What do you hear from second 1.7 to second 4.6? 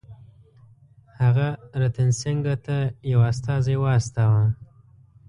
رتن سینګه ته یو استازی واستاوه.